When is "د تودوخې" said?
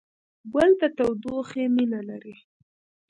0.79-1.65